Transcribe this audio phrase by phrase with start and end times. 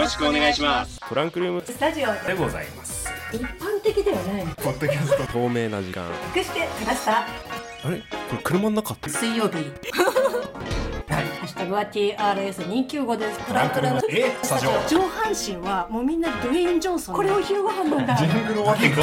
[0.00, 0.98] ろしくお願いします。
[1.06, 1.62] トランクルーム。
[1.64, 3.08] スタジオでございます。
[3.32, 3.46] 一般
[3.82, 4.54] 的ではないの。
[4.54, 5.32] ポッドキャスト。
[5.32, 6.06] 透明な時間。
[6.34, 7.18] 隠してきました。
[7.18, 7.26] あ
[7.90, 7.98] れ？
[8.30, 9.10] これ車の中って？
[9.10, 9.56] 水曜日。
[11.12, 11.24] はい。
[11.24, 13.38] ハッシュタグは TRS295 です。
[13.40, 14.00] トランクルーム。
[14.10, 14.32] え？
[14.42, 14.70] スタジオ。
[14.88, 19.00] 上半身はもうみんなドゥエイン・ジョンソンこれを昼ご飯なんだジングルわけく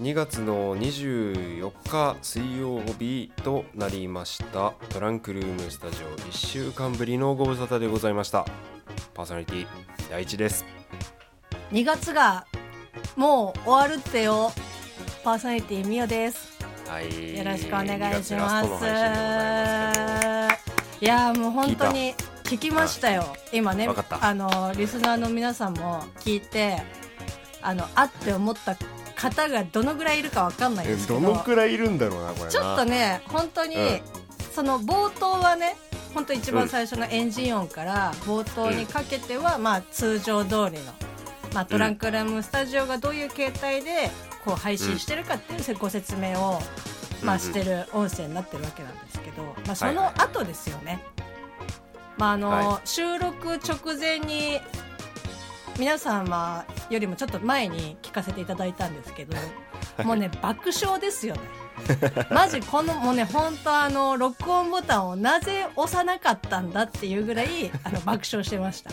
[0.00, 4.74] 2月の24日水曜日となりました。
[4.90, 8.46] トランクルームスタジオ1週間ぶりのご無沙汰でございました。
[9.12, 9.66] パーソナリティ
[10.08, 10.64] 第一です。
[11.72, 12.46] 2月が
[13.16, 14.52] もう終わるってよ。
[15.24, 16.56] パーソナリティみおです。
[16.86, 17.36] はい。
[17.36, 18.84] よろしくお願いし2月ラスます
[21.00, 23.24] いやーもう本当に聞きましたよ。
[23.52, 23.88] 今ね
[24.20, 26.80] あのリスナーの皆さんも聞いて
[27.60, 28.76] あのあって思った
[29.18, 31.20] 方がどのぐらいいるかわかんないえですけど。
[31.20, 32.50] どのくらいいるんだろうなこれな。
[32.50, 34.00] ちょっとね本当に、うん。
[34.54, 35.76] その冒頭はね
[36.14, 40.92] 本当一番最初のエンジン音から冒頭にかけては、まあ通常通りの、
[41.52, 44.10] まあ、トランクルームスタジオがどういう形態で
[44.44, 46.60] こう配信してるかっていうご説明を、
[47.22, 47.40] まあ、うん。
[47.40, 50.14] してる音声になってるわけなんですけど、まあ、そはいはい。
[50.14, 51.04] の後ですよね。
[52.16, 54.60] まああのは収録直前に
[55.78, 59.36] 皆様よりもちょっと前に聞かせていただいたんですけど
[60.04, 61.40] もうね爆笑ですよね。
[62.30, 68.90] マジこのもうね本当あの 録音ボタンをなぜ押さなかったんだっていうぐらいあの爆笑してました。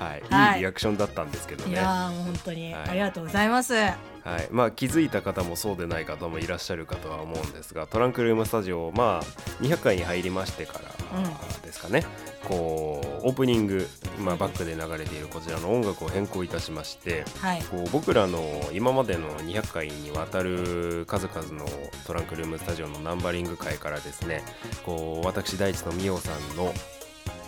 [0.00, 0.54] はい、はい。
[0.54, 1.72] いいリアクションだったんですけどね。
[1.72, 2.72] いやーもう本当に。
[2.72, 2.88] はい。
[2.88, 3.74] ありがとうございます。
[3.74, 3.92] は
[4.38, 4.48] い。
[4.50, 10.80] まあ、気づいた方もそうでない方もいらっしゃるかとは思うんですがトランクルームスタジオ、まあ、200回に入りましてか
[11.12, 11.62] らうん。
[11.62, 12.04] ですかね、
[12.44, 17.62] こうオープニング、まあ、バックで流れているこちらの音楽を変更いたしましてはい。
[17.62, 18.40] こう僕らの
[18.72, 21.66] 今までの200回にわたる数々の
[22.06, 24.42] トランクルームスタジオのナンバリング回からですね
[24.84, 26.74] こう私大地とみおさんの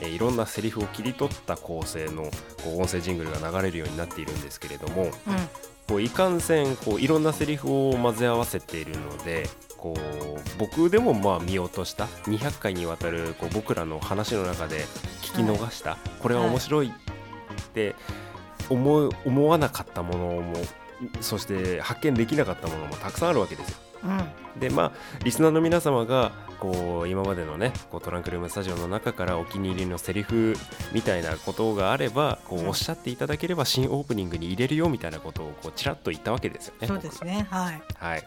[0.03, 2.25] えーいろんなセリフを切り取った構成の
[2.63, 5.11] こう音声ジングルが流れるようになっているんですけれども、うん。
[5.89, 14.85] こういかんせんこういろんなセリフを混ぜ合わせているのでこう僕でもまあ見落とした200回にわたるこう僕らの話の中で
[15.23, 16.91] 聞き逃した、これは面白いっ
[17.75, 17.97] て
[18.71, 20.55] 思う思わなかったものも
[21.21, 23.77] そして発見できなかったものもたくさんあるわけですよ。
[24.05, 24.61] うん。
[24.61, 24.93] でまあ
[25.25, 30.55] リスナーの皆様がこう今までのねこうトランクルームスタジオの中からお気に入りのセリフ
[30.93, 36.87] みたいなことがあればこうおっしゃっていただければ新オープニングに入れるよみたいなことをこうちらっと言ったわけですよね。
[36.89, 37.47] そうですね。
[37.51, 37.83] はい。
[37.97, 38.23] はい、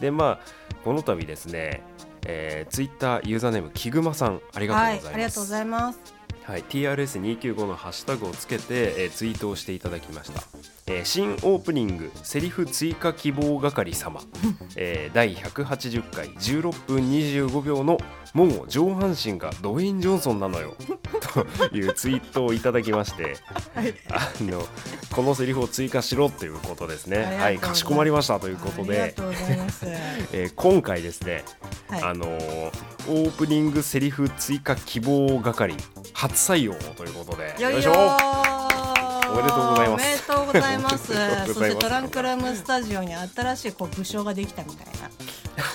[0.00, 0.40] でまあ
[0.84, 1.82] この度ですね、
[2.26, 5.14] えー、ツイッターユーザーネームキグマさんありがとうはいございます。。
[5.14, 6.19] ありがとうございます。
[6.44, 10.42] はい、TRS295 のハッシュタグをつけて、えーツイートをしていただきました、
[10.86, 14.20] えー新オープニングセリフ追加希望係様、
[14.76, 17.98] えー第180回16分25秒の
[18.32, 20.76] もう上半身がドウェイン・ジョンソンなのよ
[21.68, 23.36] というツイートをいただきまして、
[23.74, 23.94] はい。
[24.10, 24.66] あの
[25.12, 29.80] このセリフを追加しろということですねはいかしこまりましたということありでがとうございます。
[30.32, 31.44] えー今回ですね
[31.88, 32.02] はい。
[32.02, 32.70] あのー
[33.08, 35.74] オープニングセリフ追加希望係
[36.12, 41.12] 初採用ということでよいしょーおめでとうございますおめでとうございます。
[41.12, 44.86] ますそしてトランクルームスタジオに新しいこう武将ができたみたい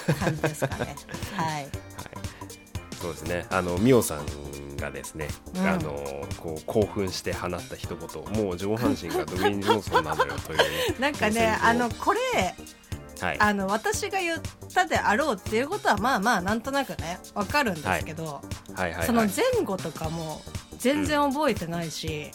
[0.07, 0.95] な感じですかね。
[1.35, 1.67] はい。
[2.95, 3.45] はい、そうですね。
[3.49, 4.25] あのミオさん
[4.77, 5.67] がですね、うん。
[5.67, 5.91] あの
[6.37, 10.59] こう興奮して放った一言もう上半身がドウェイン・ジョンソンなのよという
[10.99, 12.19] なんかねあのこれ
[13.21, 13.37] はい。
[13.39, 14.41] あの私が言っ
[14.73, 18.41] たであろうっていうことはまあまあなんとなくねわかるんですけど、
[19.05, 19.29] そのはい。
[19.29, 20.41] 前後とかも
[20.77, 22.31] 全然覚えてないし、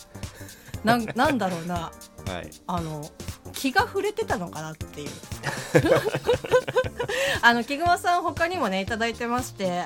[0.85, 1.93] なんなんだろうな。
[2.27, 2.51] はい。
[2.67, 3.09] あの
[3.53, 5.11] 気が触れてたのかなっていう。
[7.43, 9.85] あの木熊さん他にもねいただいてまして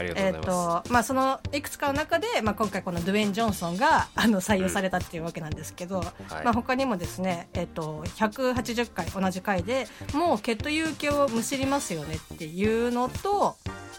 [0.00, 6.44] えっ、ございます、とまあそのいくつかの中で、まあ、今回このドゥエイン・ジョンソンがあの採用されたっていうわけなんですけど、はい。
[6.44, 13.56] まあ、他にもですね、えっと180回同じ回でもう血と勇気をむしりますよねっていうのと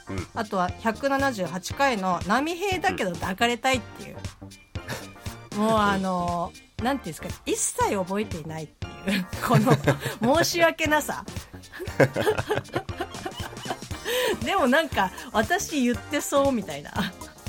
[0.10, 0.28] うん。
[0.36, 4.18] あとは178回の「波平だけど抱かれたい」っていう、
[5.58, 6.52] もうあの
[6.82, 11.24] なんていうんですか一切覚えていないっていうこの申し訳なさ
[14.44, 16.92] でもなんか私言ってそうみたいな。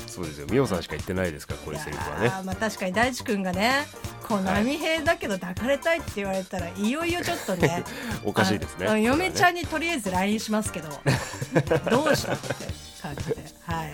[0.07, 0.47] そうですよ。
[0.49, 3.85] ミオさんしか言ってないですからこういうセリフはいねまあ確かに大地君がね
[4.29, 7.83] こうはい波平だけど抱かれたいって言われたらいよいよちょっとね
[8.25, 9.03] おかしいですね。
[9.03, 10.89] 嫁ちゃんににとりあえず LINE しますけど。
[11.91, 12.55] どうしたって
[13.01, 13.37] 感じで。
[13.63, 13.93] はい。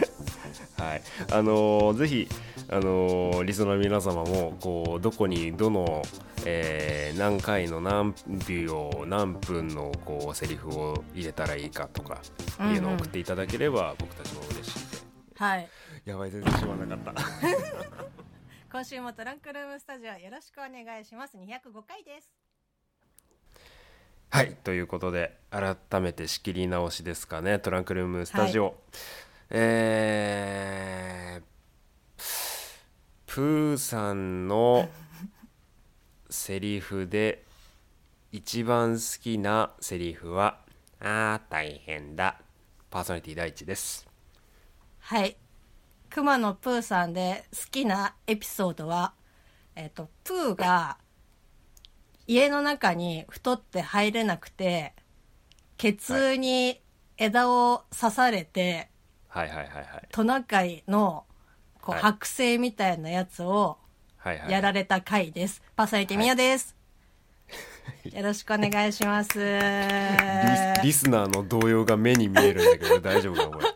[0.79, 1.03] はい。
[1.31, 2.29] あのーぜひ
[2.69, 6.03] あのーリスナーの皆様もこうどこにどの、
[6.45, 8.15] えー何回の何
[8.49, 12.23] 秒何分のこうセリフを入れたらいいかとか
[12.73, 14.97] いうのを送っていただければ僕たちも嬉しいで。
[14.97, 15.07] す。
[15.37, 15.69] はい。
[16.07, 17.23] やばい全然しまなかった。
[18.73, 21.37] 今週もトランクルームスタジオよろしくお願いします。
[21.37, 22.31] 205回です。
[24.31, 24.55] はい。
[24.65, 27.59] ということで改めて仕切り直しですかね。
[27.59, 28.77] トランクルームスタジオ、
[29.51, 32.23] えー、
[33.27, 34.89] プーさんの
[36.31, 37.45] セリフで
[38.31, 40.61] 一番好きなセリフは
[41.01, 42.41] 「あー大変だ」
[42.89, 44.07] パーソナリティ第一です。
[45.01, 45.37] はい。
[46.09, 49.15] 熊野プーさんで好きなエピソードは
[49.75, 50.99] えっ、とプーが
[52.27, 54.95] 家の中に太って入れなくて
[55.77, 56.81] ケツに
[57.17, 58.89] 枝を刺されて、
[59.29, 60.09] はいはいはいはい。
[60.13, 61.27] トナカイの
[61.81, 62.03] こう、はい。
[62.13, 63.80] 剥製みたいなやつをはいはい
[64.25, 65.63] やられた回です。
[65.77, 66.77] パーソナリティミヤです。
[68.13, 69.39] よろしくお願いします。
[69.39, 73.67] リスリスナーの動揺が目に見えるんだけど大丈夫かこれ？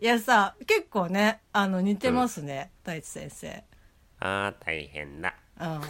[0.00, 3.64] いやさ、結構ね、あの、似てますね、大地先生。
[4.20, 5.80] あー大変だうん。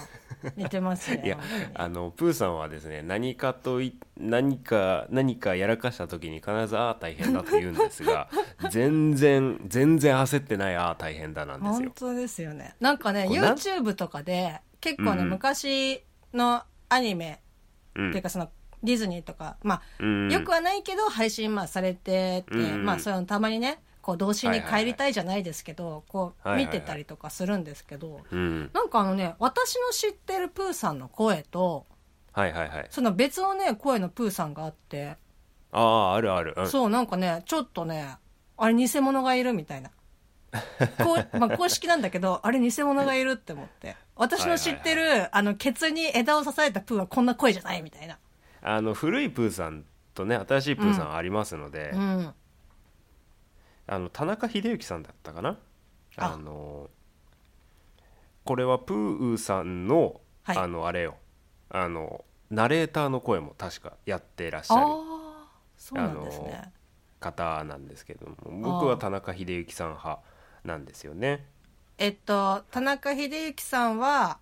[0.56, 1.22] 似てますね。
[1.24, 1.38] いや
[1.74, 8.28] あのプーさんはですね何かとい何か何かやらかした時に必ず「ああ大変だ」と言うんですが
[8.70, 11.74] 全然全然焦ってない「ああ大変だ」なんですよ。
[11.74, 12.74] 本当ですよね。
[12.80, 16.02] なんかね、YouTube とかで、結構ね、うん昔
[16.32, 17.40] のアニメ、
[17.94, 18.50] うんっていうかその、
[18.82, 31.86] ディズニーとか、まあ、うんよくはないけど配信まあされてて、うんまあそういうのたまにねこう童心に帰りたいじゃないですけど、こう見てたりとかするんですけど、うん、なんかあのね私の知ってるプーさんの声と
[32.32, 32.86] はいはいはい。
[32.90, 35.16] その別のね声のプーさんがあって、
[35.72, 38.16] あああるある、うん、そうなんかねちょっとね
[38.58, 39.90] あれ偽物がいるみたいな。
[41.02, 43.96] こう、 まあ、公式なんだけどあれ偽物がいるって思って。
[44.16, 48.18] 私の知ってる、あのケツに枝を刺されたプーはこんな声じゃないみたいな。
[48.62, 52.34] あの古いプーさんとね新しいプーさんありますので、うん
[53.86, 55.58] あの田中秀幸さんだったかな？
[56.16, 56.34] あ。
[56.34, 56.88] あの
[58.44, 60.56] これはプーさんの、はい。
[60.58, 61.16] あのあれよ。
[61.70, 64.80] あのナレーターの声も確かやってらっしゃる。
[64.80, 66.72] ああそうなんですね。
[67.20, 70.20] 方なんですけども僕は田中秀幸さん派
[70.64, 71.46] なんですよね。
[71.98, 74.38] えっと田中秀幸さんは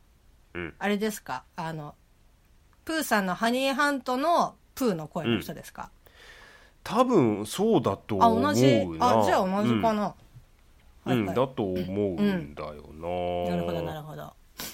[0.55, 1.45] うん、あれですか？
[1.57, 1.95] あの
[2.85, 5.91] プーさんのハニーハントのプーの声の人ですか、
[6.85, 8.49] 多分そうだとあ思うな。
[8.49, 10.03] 同じあじゃあ同じかな、うん。
[10.03, 10.15] は
[11.07, 11.19] いはい。
[11.19, 14.33] うんだと思うんだよな、なるほどなるほど。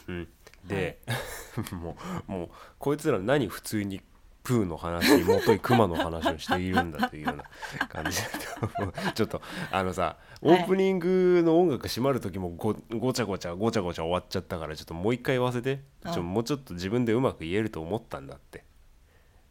[0.08, 0.28] うん、
[0.66, 0.99] で、
[1.72, 1.96] も
[2.28, 4.02] うもうこいつら何普通に
[4.43, 7.44] プーの話にもといクマの話をしているんだというような
[7.88, 10.62] 感じだとちょっとあのさオはい。
[10.62, 15.82] ープニングの音楽閉まる時もごごちゃごちゃごちゃごちゃ終わっちゃったからちょっともう一回言わせて。
[16.04, 16.12] うん。
[16.12, 18.64] ちょもうちょっと自分でうまく言えると思ったんだって。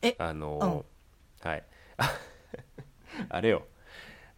[0.01, 0.15] え？
[0.19, 1.63] あのーはい
[3.29, 3.63] あれよ。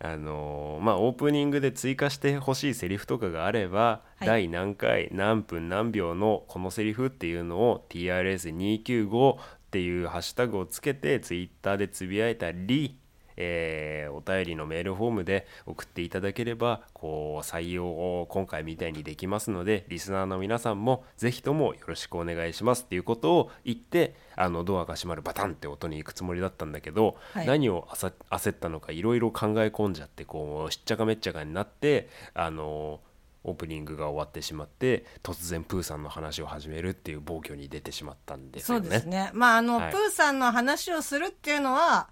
[0.02, 4.26] あのーまあオープニングで追加してほしいセリフとかがあれば、はい。
[4.26, 9.40] 第何回何分何秒のこのセリフっていうのを TRS295 っ
[9.72, 12.98] ていうハッシュタグをつけてツイッターでつぶやいたり、
[13.40, 22.84] えーお便りのメールフォームで送っていただければこう採用を今回みたいにできますのでリスナーの皆さんもぜひともよろしくお願いします。
[22.84, 27.48] っていうことを言ってあのドアが閉まるバタンって音に行くつもりだったんだけど、はい。
[27.48, 33.00] 何をあさ焦ったのかいろいろ考え込んじゃってこうしっちゃかめっちゃかになってあの
[33.46, 38.88] オープニングが終わってしまって突然プーさんの話を始めるっていう暴挙に出てしまったんですそよね。
[38.88, 39.32] うですね。
[39.34, 39.92] まああの、はい。
[39.94, 42.10] プーさんの話をするっていうのは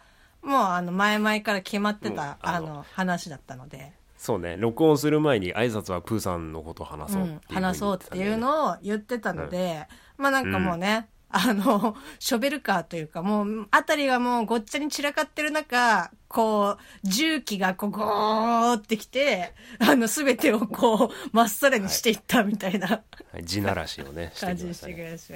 [0.48, 4.58] もうあの前々から決まってたあのあの話だったので、そうね。
[4.58, 9.88] 録音する前に挨拶はプーさんのことを話そうっていうふうに言話そうっていうのを言ってたので、
[10.18, 25.34] まあなんかもうね、あの、ショベルカーというか、もう、あたりがもうごっちゃに散らかってる中、こう、重機がこう、ゴーってきて、あの、すべてをこう、まっさらにしていったみたいな、はい地ならしをね 感じしてくれます。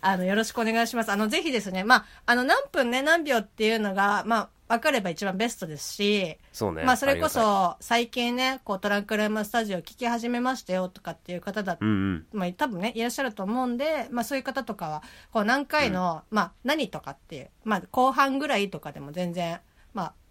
[0.00, 1.12] あの、よろしくお願いします。
[1.12, 6.84] あの、ぜひですね、まあ、あの、何分ね、何秒っていうのが、まあ、分かれば一番ベストですし、そうね。
[6.84, 7.28] まあ、それこ。
[7.28, 12.26] そ、最近ね、こう、トランクルームスタジオ聞き始めましたよとかっていう方だうんうん。
[12.32, 19.60] まあ、多分ね、いらっしゃると思うんで、まあ、そういう方とかは、こう、何回の、まあ、何とかっていう、まあ、後半ぐらいとかでも全然、ま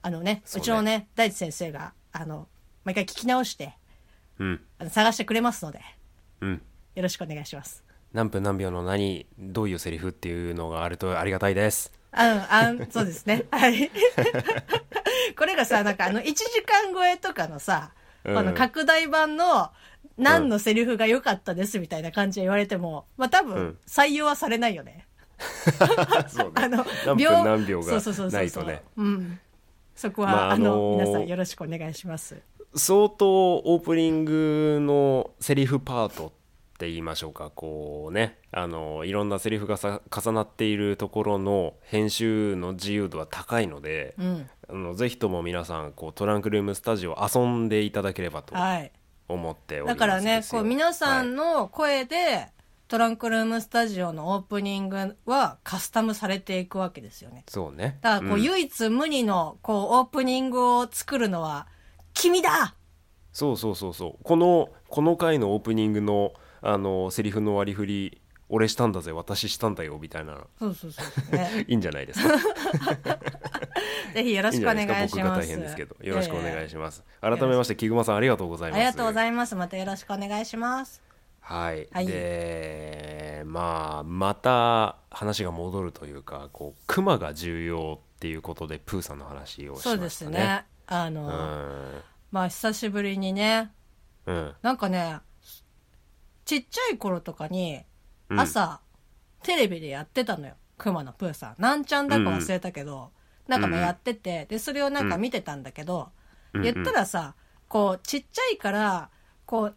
[0.03, 2.47] あ、あのね、うそうねちのね、大地先生が、あの、
[2.83, 3.73] 毎回聞き直して、
[4.39, 4.61] うん。
[4.77, 5.81] あの探してくれますので、
[6.41, 6.61] うん。
[6.95, 7.83] よろしくお願いします。
[8.13, 11.91] 何分何秒の何、どういうセリフっていうのがあるとありがたいです。
[12.11, 13.45] ああん、そうですね。
[13.51, 13.89] はい。
[15.35, 19.71] これがさ、なんかあの、1時間超えとかのさ、うんこの拡大版の、
[20.17, 25.07] 何のセリフが良かったですみたいな感じで言われても、まあ多分うん、採用はされないよね。
[26.29, 26.53] そうね。
[26.55, 28.83] あの、何分何秒がそうそうそうそうないとね。
[28.95, 29.39] うん。
[29.95, 32.41] そこは、まああ、のあのー皆さんよろしくお願いします。
[32.75, 36.31] 相当オープニングのセリフパートっ
[36.79, 37.51] て言いましょうか。
[37.53, 38.39] こうね。
[38.51, 44.49] あのいろんなセリフがさ重なっているところの編集の自由度は高いので、うん。
[44.69, 48.91] あのぜひとも皆さんこうトランクルームスタジオ遊んでいただければとはい。
[49.29, 52.47] 思っておりますだからねこう皆さんはいの声で、
[52.87, 57.43] トランクルームスタジオのオープニングはカスタムされていくわけですよね。
[57.47, 57.97] そうね。
[58.01, 58.43] だからこう、うん。
[58.43, 61.67] 唯一無二のこうオープニングを作るのは
[62.13, 62.75] 君だ！
[63.31, 64.23] そうそうそうそう。
[64.23, 70.45] このこの回のオープニングのあのセリフの割り振り俺したんだぜ私したんだよみたいな。
[70.59, 71.65] そうそうそうね。
[71.67, 72.37] いいんじゃないですか。
[74.13, 75.15] ぜひよろしくお願いします。
[75.15, 75.95] 僕が大変ですけど。
[76.01, 77.03] よろしくお願いしします。
[77.21, 78.79] 改めまして木熊さんありがとうございます。
[78.79, 79.55] ありがとうございます。
[79.55, 81.12] またよろしくお願いします
[81.43, 82.07] はい、はい。
[82.07, 89.95] でまあまた話が戻るというかこうクマが重要っていうことでプーさんの話をしましたね。
[89.97, 90.65] そうですね。
[90.87, 92.01] あの、うん。
[92.31, 93.71] まあ久しぶりにね
[94.25, 94.53] うん。
[94.61, 95.19] なんかね
[96.45, 97.81] ちっちゃい頃とかに
[98.29, 98.39] うん。
[98.39, 98.79] 朝、
[99.43, 100.53] テレビでやってたのよ。
[100.77, 101.55] 熊野プーさん。
[101.59, 103.11] なんちゃんだか忘れたけど、
[103.47, 106.09] なんかまあやってて、でそれをなんか見てたんだけど、
[106.53, 106.61] うん。
[106.61, 107.35] 言ったらさ
[107.67, 109.09] こうちっちゃいから
[109.45, 109.75] こう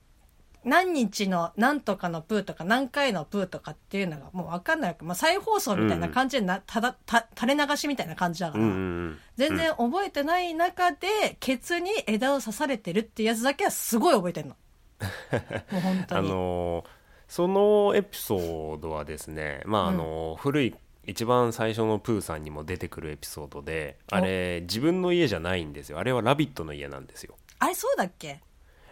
[0.67, 8.79] 何日の何とかのプーとか何回のプーとかっていうのがもう分かんないわけ、まあ、再放送みたいな感じでな、ただた垂れ流しみたいな感じだから、うんうんう
[9.11, 14.57] ん全然覚えてない中でケツに枝を刺されてるってやつだけはすごい覚えてんの。
[15.71, 16.85] もう本当あに、のー
[17.29, 25.99] そのエピソードはですねまああのー古い一番最初のプーさんにも出てくるエピソードであれ自分の家じゃないんですよ。
[25.99, 27.37] あれは「ラビット!」の家なんですよ。
[27.59, 28.41] あれそうだっけ？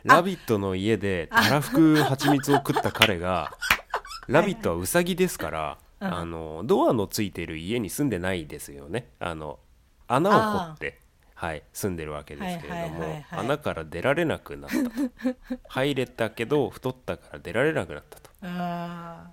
[0.04, 3.52] ラビットの家でたらふく蜂蜜を食った彼が
[4.28, 6.14] ラビットはウサギですからうん。
[6.14, 9.08] あのドアのついてる家に住んでないですよね。
[9.18, 9.58] あの
[10.06, 10.98] 穴を掘って
[11.34, 15.58] はい住んでるわけですけれどもはい穴から出られなくなったと。
[15.68, 18.30] 入れたけど太ったから出られなくなったと。
[18.42, 19.30] あ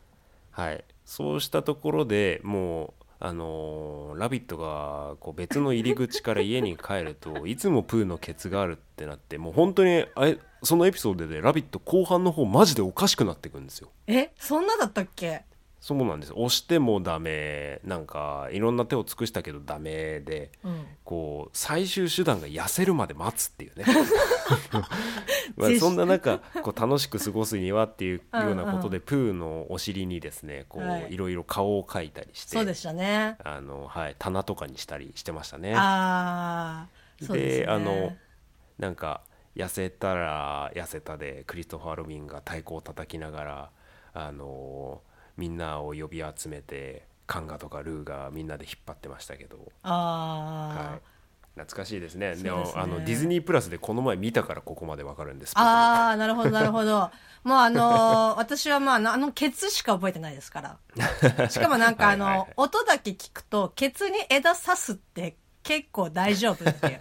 [0.51, 0.83] はい。
[1.05, 15.45] そうしたところでもうあのーラビットがこう別の入り口から家に帰るといつもプーのケツがあるってなってもう本当にあれそのエピソードで「ラビット!」後半の方マジでおかしくなっていくんですよえそんなだったっけ？
[15.81, 16.33] そうなんです。
[16.33, 17.81] 押してもダメ。
[17.83, 23.85] なんかいろんな手を尽くしたけどダメでうんこう最終手段が痩せるまで待つっていうね。
[25.57, 31.05] まあそんな中こう楽しく過ごすにはっていうようなことうでプーのお尻にですねこはい。
[31.09, 32.51] ういろいろ顔を描いたりして。
[32.57, 33.37] そうでしたね。
[33.43, 35.73] あの、はい、棚とかにしたりしてましたね。
[35.75, 37.65] ああそうですね。
[37.73, 38.15] あの
[38.77, 39.21] なんか
[39.55, 43.69] 痩せたら痩せたでクリストファー・ロビンが太鼓を叩きながら
[44.13, 45.01] あの
[45.37, 51.01] みんなを呼び集めてカンガとかルーがみんなで引っ張ってましたけど、ああ、はい、
[51.55, 52.31] 懐かしいですね。
[52.31, 52.51] ですね。
[52.51, 57.09] もあのディズニープラスでこの前見たからここまでわかるんですああなるほどなるほど。
[57.43, 61.49] もうあのー 私はまああのケツしか覚えてないですから。
[61.49, 62.53] しかもなんかあのはい。
[62.57, 66.99] 音だけ聞くとケツに枝刺すって結構大丈夫っていう。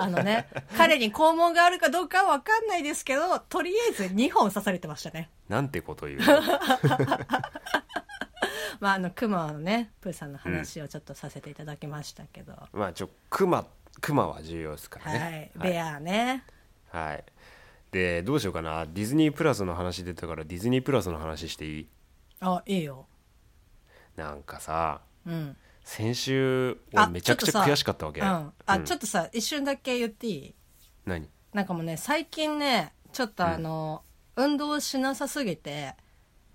[0.00, 5.30] あのね彼に肛門があるかどうかは分かんないですけどとりあえず2本刺されてましたね。
[5.48, 6.20] なんてこと言う
[8.80, 13.66] まああのクマのねプーさんの話をちょっとさせていただきましたけど、まあちょクマ
[14.00, 15.20] クマは重要ですからはい。
[15.20, 16.44] ねベアね。
[16.90, 17.24] はい、
[17.92, 18.86] でどうしようかな。
[18.86, 21.88] ディズニープラスの話出たからディズニープラスの話していい？
[22.40, 23.06] あいいよ。
[24.16, 28.20] なんかさうん先週あ俺めちゃくちゃ悔しかったわけ。
[28.20, 28.26] うん。
[28.26, 28.84] あ、うん。
[28.84, 30.54] ちょっとさ一瞬だけ言っていい？
[31.04, 31.28] 何？
[31.52, 34.02] なんかもうね最近ねちょっとあの、
[34.34, 35.94] 運動しなさすぎて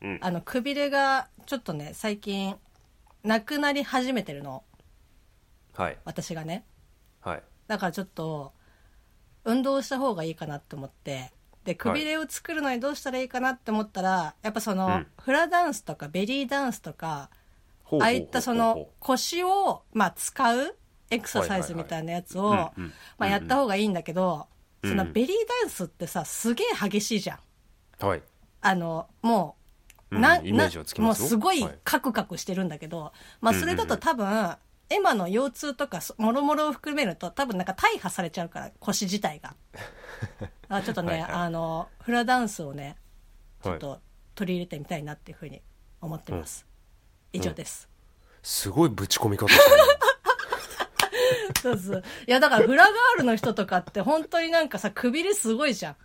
[0.02, 0.20] うん。
[0.22, 2.56] あのくびれがちょっとね最近
[3.24, 4.64] なくなり始めてるの。
[5.76, 5.98] はい。
[6.04, 6.66] 私がね。
[7.22, 7.44] はい。
[7.68, 8.52] だからちょっと
[9.46, 11.32] 運動した方がいいかなって思って。
[11.66, 15.08] でくびれを作るのにどうしたらいいかなって思ったら、やっぱその、うん。
[15.22, 17.30] フラダンスとかベリーダンスとか
[17.94, 20.76] ああいったその腰を、まあ、使う
[21.10, 22.72] エクササイズみたいなやつを、ま
[23.20, 24.48] あ、やった方がいいんだけど、
[24.84, 24.90] うん。
[24.90, 27.40] そのベリーダンスってさすげえ激しいじゃ
[28.02, 28.06] ん。
[28.06, 28.22] はい。
[28.62, 29.56] あのも
[30.12, 30.42] う、うんな
[30.98, 34.56] もうすごいはいカクカクしてるんだけど、まあそれだと多分、
[34.90, 39.56] エマの腰痛とかそもろもろを含めると多分なんか大破されちゃうから腰自体が。
[40.68, 41.32] あちょっとねはいはい。
[41.32, 42.98] あのフラダンスをね
[43.62, 44.02] ちょっはと
[44.34, 45.62] 取り入れてみたいなっていうふうに
[46.02, 46.66] 思ってます、
[47.34, 47.88] 以上です、
[48.44, 49.60] すごいぶち込み方し
[51.62, 52.04] そうそう。
[52.28, 55.96] いやだからフラガールの人とかって本当になんかさくびれすごいじゃん。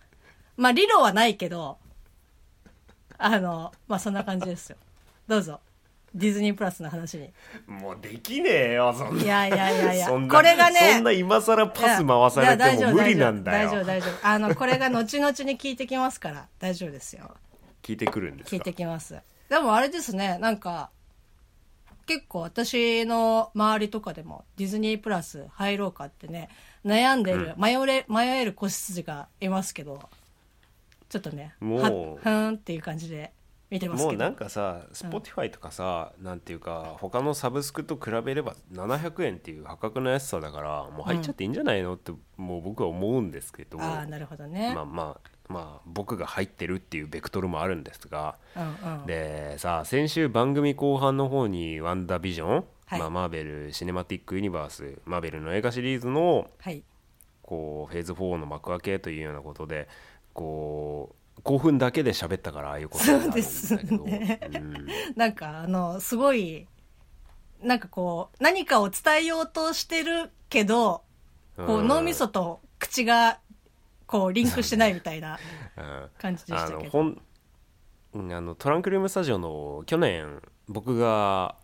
[0.57, 1.77] まあ理論はないけど
[3.17, 4.77] あのまあそんな感じですよ。
[5.27, 5.59] どうぞ。
[6.13, 7.29] ディズニープラスの話に。
[7.67, 9.23] もうできねえよそんな。
[9.23, 10.07] いやいやいやいや。
[10.09, 14.27] これがねそんな今更パス回されても無理なんだ大丈夫よ大丈夫。
[14.27, 17.33] あのこれが後々に聞いてきますから大丈夫ですよ。
[17.81, 18.55] 聞いてくるんですか？
[18.55, 19.15] 聞いてきます。
[19.49, 20.89] でもあれですねなんか
[22.05, 26.49] 結構私の周りとかでもディズニープラス入ろうかってね
[26.85, 29.99] 悩んでる、迷れ迷える子羊がいますけど
[31.09, 31.81] ちょっとねもう。
[31.81, 33.31] はふーんっていう感じで
[33.69, 34.09] 見てますけど。
[34.11, 49.05] もうなんかさ Spotify とかさ、なんていうか他のサブスクと比べれば700円っていう破格の安さだからもう入っちゃっていいんじゃないのってもう僕は思うんですけど、ああなるほどね、まあまあまあ僕が入ってるっていうベクトルもあるんですが、うんうん。
[49.05, 52.99] でさ先週番組後半の方に「ワンダービジョン」はい。
[52.99, 56.83] まあ、マーベル・シネマティック・ユニバースマーベルの映画シリーズのはい。
[57.41, 59.87] こうフェーズ4の幕開けというようなことで
[60.33, 63.47] こう興奮だけで喋ったからああいうことになるんだけど。
[63.47, 64.39] そうですね。
[64.51, 64.87] うん。
[65.15, 66.67] なんかあのすごい
[67.61, 71.03] なんかこう何かを伝えようとしてるけど
[71.55, 71.87] こううん。
[71.87, 73.39] 脳みそと口が
[74.07, 75.37] こうリンクしてないみたいな
[75.77, 76.09] うん。
[76.17, 76.83] 感じでしあたけど。
[76.83, 77.21] のほん
[78.13, 81.55] うんあのトランクルームスタジオの去年僕が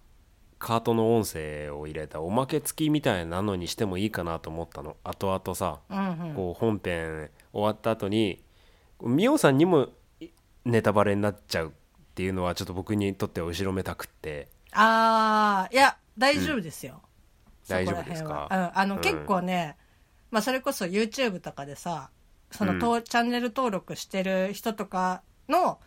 [0.60, 4.96] カートの音声を入れたおまけ付きみたいなのにしてもいいかなと思ったの。
[5.04, 6.36] 後々さ、うんうん。
[6.36, 8.44] こう本編終わった後に
[9.02, 9.90] ミオさんにも
[10.66, 11.72] ネタバレになっちゃうっ
[12.14, 14.50] ていうのはちょっと僕にとっては後ろめたくって。
[14.74, 17.02] ああいや大丈夫ですよ、
[17.64, 18.44] そこら大丈夫ですか？
[18.44, 18.68] 辺は。
[18.74, 19.78] うん、あの、うん結構ね、
[20.30, 22.12] まあ、それこそ YouTube とかでさ
[22.52, 25.80] その、とチャンネル登録してる人とかの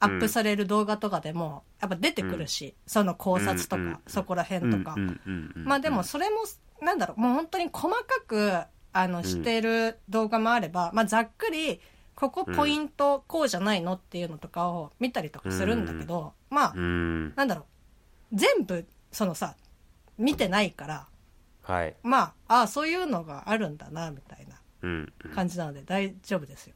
[0.00, 5.64] アップされる動画とかでもやっぱ出てくるし、その考察とか、うんうんそこら辺とか、うんうんうんうん。
[5.64, 6.44] まあでもそれも
[6.80, 11.80] なんだろうもう本当に細かくあのしてる動画もあれば、まあざっくり
[12.14, 17.34] ここポイントこうじゃないのっていうのとかを見たりとかするんだけど、まあうん。
[17.34, 17.66] なんだろ
[18.32, 19.56] う全部そのさ
[20.18, 21.06] 見てないから
[21.62, 21.94] はい。
[22.02, 24.43] まあああそういうのがあるんだなみたいな。
[24.43, 24.43] うん
[25.34, 26.74] 感じなので大丈夫ですよ。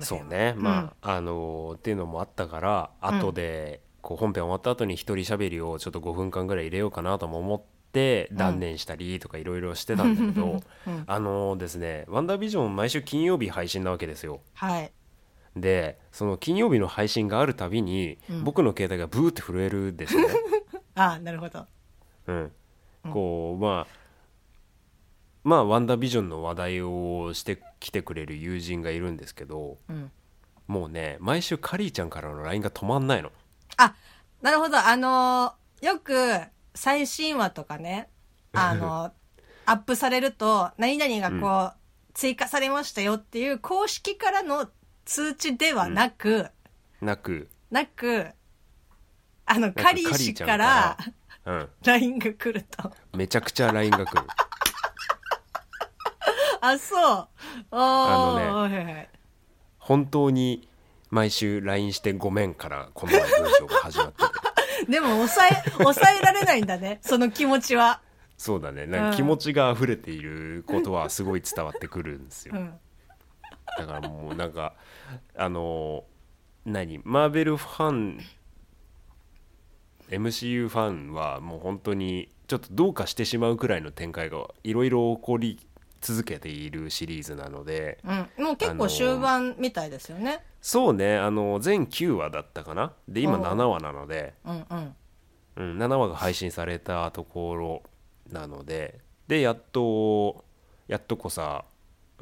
[0.00, 0.54] そうね。
[0.56, 7.62] まあ、あのーっていうのもあったから後でこう本編終わった後に一人喋りをちょっと5分間ぐらい入れようかなとも思っ
[7.92, 11.04] て断念したりとかいろいろしてたんだけど、うん。
[11.06, 14.40] あのーですね「ワンダービジョン」毎週金曜日配信なわけですよ。
[14.54, 14.92] はい。
[15.54, 18.44] でその金曜日の配信があるたびに、うん。
[18.44, 20.34] 僕の携帯がブーって震えるんですよね。
[20.96, 21.64] ああなるほど。
[22.26, 22.52] うん、
[23.12, 24.05] こうまあ
[25.46, 30.10] まあワンダービジョンの話題をしてきてくれる友人がいるんですけどうん。
[30.66, 33.30] もうね毎週カリーちゃんからの LINE が止まんないの。
[33.76, 33.94] あ
[34.42, 34.76] なるほど。
[34.76, 36.40] あのーよく
[36.74, 38.08] 最新話とかね
[38.52, 39.12] あのー
[39.66, 44.68] アップされると何々がこう、追加されましたよっていう公式からの
[45.04, 46.50] 通知ではなく、
[47.00, 47.48] なく。
[47.70, 48.26] なく
[49.44, 50.96] あのかカリー氏から
[51.84, 52.92] LINE が来ると。
[53.16, 54.26] めちゃくちゃ LINE が来る
[56.72, 57.00] あそう。
[57.00, 57.28] あ
[57.70, 59.08] あのはいはいはい。
[59.78, 60.68] 本当に
[61.10, 63.20] 毎週 LINE してごめんからこの文
[63.58, 64.30] 章が始まってて。
[64.90, 68.02] でも抑え抑えられないんだね その気持ちは、
[68.36, 68.86] そうだね。
[68.86, 72.54] なんか気持ちが溢れていることはすごい伝わってくるんですよ。
[72.56, 72.74] うん、
[73.78, 74.74] だからもうなんか
[75.36, 76.04] あの
[76.64, 78.20] 何マーベルファン
[80.10, 85.66] MCU ファンはもう本当にちょっとどうかしてしまうくらいの展開がいろいろ起こり
[86.06, 91.16] 続けているシリーズなのでうん、もう結構終盤みたいですよね、そうね。
[91.18, 92.92] あの全9話だったかな？
[93.08, 94.94] で今おう7話なので、うんうん。
[95.56, 97.82] うん、7話が配信されたところ
[98.30, 99.00] なので。
[99.26, 100.44] でやっと
[100.86, 101.64] やっとこさ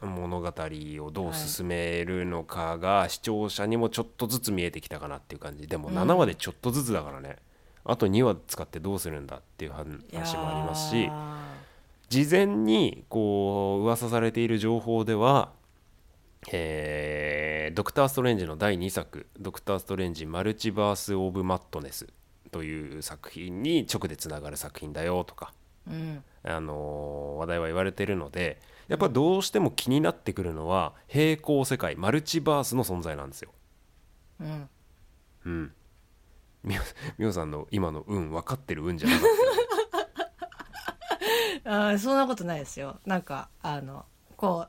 [0.00, 5.68] 物語をどう進めるのかが視聴者にもちょっとずつ見えてきたかなっていう感じ。
[5.68, 7.36] でもうん7話でちょっとずつだからね、
[7.84, 11.10] あと2話使ってどうするんだっていう話もありますし
[12.14, 15.50] 事前にこう噂されている情報では、
[16.52, 22.06] えードクター・ストレンジの第2作「ドクター・ストレンジマルチバース・オブ・マットネス」
[22.52, 26.24] という作品に直でつながる作品だよとか、ーうん。
[26.44, 33.50] あのー話題は言われてるのでやっぱどうしても気になってくるのは平行世界マルチバースの存在なんですよ。
[34.40, 34.68] うん。
[35.46, 35.72] うん。
[37.18, 39.43] みおさんの今の「運」分かってる「運」じゃなかった？
[41.64, 42.98] あーそんなことないですよ。
[43.06, 44.04] なんかあの
[44.36, 44.66] こ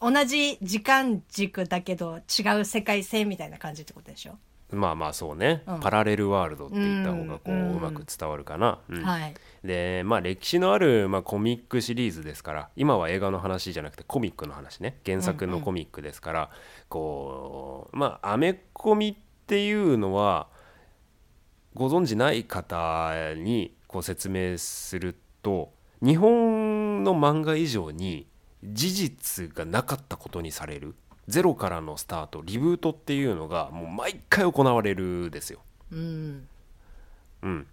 [0.00, 4.36] う同じ時間軸だけど違う世界線みたいな感じってことでしょ、
[4.70, 5.80] まあまあそうね、うん。
[5.80, 9.02] パラレルワールドって言った方がこう,、ううんまく伝わるかな、うん。
[9.02, 9.34] はい。
[9.62, 14.98] でまあ歴史のある、まあ、コミックシリーズですから今は映画の話じゃなくてコミックの話ね。
[15.06, 16.50] 原作のコミックですから、
[16.88, 19.14] こうまあアメコミっ
[19.46, 20.48] ていうのは
[21.74, 28.26] ご存じない方にこう説明すると日本の漫画以上に
[28.64, 30.94] 事実がなかったことにされる
[31.28, 35.60] ゼロからのスタートリブートっていうのがもう毎回行われるですよ。
[35.92, 36.48] うん
[37.42, 37.66] うん、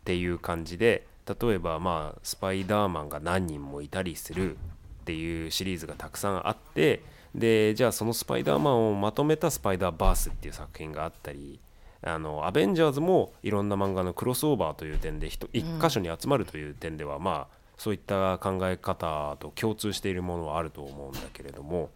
[0.00, 4.58] っていう感じで例えばまあスパイダーマンが何人もいたりするっ
[5.04, 7.02] ていうシリーズがたくさんあって
[7.34, 11.60] でじゃあそのスパイダーマンをまとめたスパイダーバースっていう作品があったり
[12.02, 21.88] あのアベンジャーズもいろんな漫画のクロスオーバーという点で一一箇所に集まるという点では、まあそういった考え方と共通しているものはあると思うんだけれども、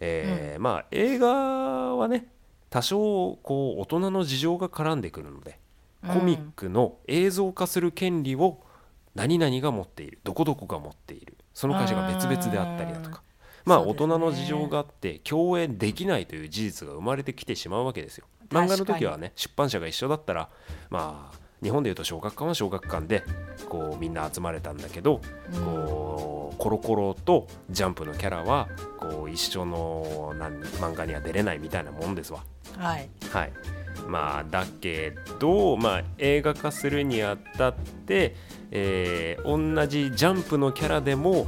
[0.00, 1.28] えーまあ映画
[1.94, 2.26] はね
[2.70, 5.60] 多少こう大人の事情が絡んでくるので
[6.08, 8.64] コミックの映像化する権利を
[9.14, 13.22] 何々が持っているどこどこが持っているその会社が別々であったりだとか
[13.64, 18.26] まあ大人の事情があって共演できないという事実が生まれてきてしまうわけですよ。
[18.50, 20.48] 漫画の時はね出版社が一緒だったら
[20.90, 23.22] まあ日本でいうと小学館は小学館で
[23.68, 25.20] こうみんな集まれたんだけど、
[25.64, 32.44] こうコロコロとジャンプのキャラはこう一緒のなん漫画には出れないみたいなもんですわ。
[32.76, 33.08] はい。
[33.30, 33.52] はい、
[34.08, 38.34] まあだけど、まあ、映画化するにあたって、
[38.70, 39.42] えー
[39.74, 41.46] 同じジャンプのキャラでも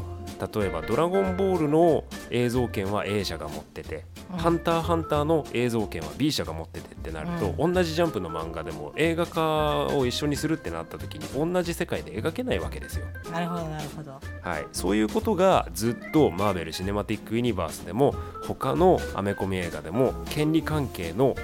[0.52, 4.38] 例えば「ドラゴンボール」の映像権は A 社が持ってて「うん。
[4.38, 13.07] ハンターハンター」の映像権は B 社が持っててってなると、同じジャンプの漫画でも映画化を一緒にするってなった時に同じ世界で描けないわけですよ。
[13.33, 14.20] なるほどなるほど。
[14.42, 18.14] はい、そういうことがずっとマーベル・シネマティック・ユニバースでも
[18.46, 21.37] 他のアメコミ映画でも権利関係の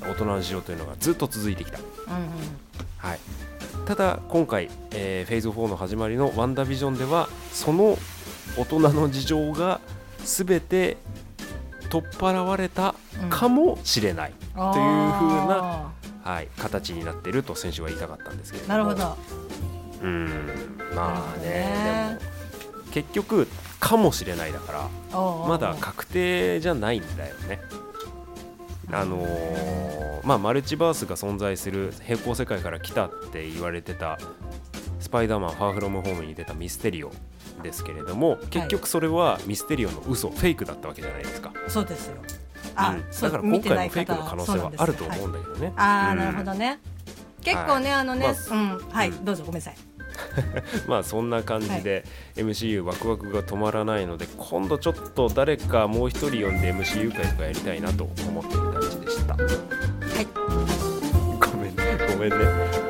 [0.00, 1.84] 大人の事情というのがずっと続いてきた、うん
[2.96, 3.18] はい、
[3.86, 7.96] ただ今回、えーフェーズ4の始まりの「ワンダービジョン」ではその
[8.56, 9.80] 大人の事情が
[10.24, 10.96] 全て
[11.88, 12.94] 取っ払われた
[13.30, 14.54] かもしれない、うん。
[14.54, 14.78] という風
[15.46, 15.92] な
[16.24, 19.16] あはい、形になっていると先週は言いたかったんですけれどなるほど。
[20.02, 20.28] うん。
[20.94, 22.18] まあねね。
[22.18, 23.48] でも結局
[23.80, 27.60] かもしれないだからまだ確定じゃないんだよね。
[28.90, 34.18] あのーまあマルチバースが存在する平行世界から来たって言われてた
[35.00, 37.12] スパイダーマンファーフロムホームに出たミステリオ
[37.62, 42.16] ですけれども結局それはミステリオの嘘フェイクだったわけじゃないですか、そうですよ。
[42.74, 43.04] あ、うん。
[43.10, 46.18] だから今回もフェイクの可能性はあると思うんだけどね、ああ、うん。
[46.18, 46.80] なるほどね。
[47.42, 48.00] 結構ね、はい。
[48.00, 48.78] あのね、まうん。
[48.90, 49.24] はい、うん。
[49.24, 49.76] どうぞごめんなさい。
[50.88, 52.04] まあそんな感じで
[52.36, 59.34] MCU ワクワクが止まらないので今度ちょっと誰かもう一人呼んで MCU 会とかやりたいなと思っている大地でした。
[59.34, 59.40] は
[60.20, 60.26] い。
[61.38, 61.84] ごめんね。
[62.12, 62.87] ごめんね